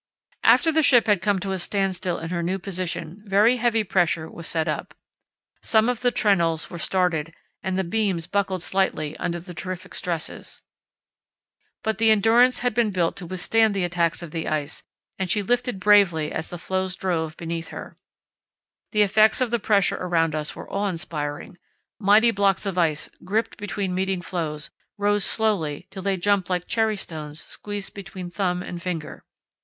After 0.43 0.71
the 0.71 0.81
ship 0.81 1.05
had 1.05 1.21
come 1.21 1.37
to 1.41 1.51
a 1.51 1.59
standstill 1.59 2.17
in 2.17 2.31
her 2.31 2.41
new 2.41 2.57
position 2.57 3.21
very 3.23 3.57
heavy 3.57 3.83
pressure 3.83 4.27
was 4.27 4.47
set 4.47 4.67
up. 4.67 4.95
Some 5.61 5.89
of 5.89 6.01
the 6.01 6.09
trenails 6.11 6.71
were 6.71 6.79
started 6.79 7.35
and 7.61 7.87
beams 7.91 8.25
buckled 8.25 8.63
slightly 8.63 9.15
under 9.17 9.39
the 9.39 9.53
terrific 9.53 9.93
stresses. 9.93 10.63
But 11.83 11.99
the 11.99 12.09
Endurance 12.09 12.61
had 12.61 12.73
been 12.73 12.89
built 12.89 13.15
to 13.17 13.27
withstand 13.27 13.75
the 13.75 13.83
attacks 13.83 14.23
of 14.23 14.31
the 14.31 14.47
ice, 14.47 14.81
and 15.19 15.29
she 15.29 15.43
lifted 15.43 15.79
bravely 15.79 16.31
as 16.31 16.49
the 16.49 16.57
floes 16.57 16.95
drove 16.95 17.37
beneath 17.37 17.67
her. 17.67 17.95
The 18.93 19.03
effects 19.03 19.39
of 19.39 19.51
the 19.51 19.59
pressure 19.59 19.97
around 19.97 20.33
us 20.33 20.55
were 20.55 20.67
awe 20.67 20.87
inspiring. 20.87 21.59
Mighty 21.99 22.31
blocks 22.31 22.65
of 22.65 22.75
ice, 22.75 23.07
gripped 23.23 23.55
between 23.59 23.93
meeting 23.93 24.23
floes, 24.23 24.71
rose 24.97 25.23
slowly 25.25 25.85
till 25.91 26.01
they 26.01 26.17
jumped 26.17 26.49
like 26.49 26.65
cherry 26.65 26.97
stones 26.97 27.39
squeezed 27.39 27.93
between 27.93 28.31
thumb 28.31 28.63
and 28.63 28.81
finger. 28.81 29.25